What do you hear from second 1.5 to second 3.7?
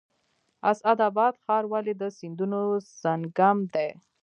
ولې د سیندونو سنگم